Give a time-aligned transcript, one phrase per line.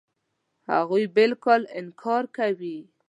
[0.71, 2.77] هغوی بالکل انکار کوي.